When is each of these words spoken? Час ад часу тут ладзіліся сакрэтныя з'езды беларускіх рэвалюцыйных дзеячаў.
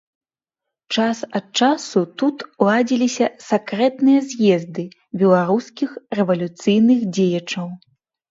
Час 0.93 1.19
ад 1.39 1.45
часу 1.65 2.01
тут 2.21 2.37
ладзіліся 2.69 3.27
сакрэтныя 3.49 4.19
з'езды 4.31 4.85
беларускіх 5.25 5.89
рэвалюцыйных 6.21 6.99
дзеячаў. 7.15 7.67